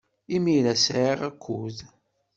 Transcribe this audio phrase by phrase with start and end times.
[0.35, 1.77] Imir-a, sɛiɣ akud.